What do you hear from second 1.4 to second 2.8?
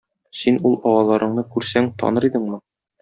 күрсәң таныр идеңме?